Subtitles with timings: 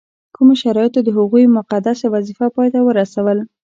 [0.35, 3.37] کومو شرایطو د هغوی مقدسه وظیفه پای ته ورسول.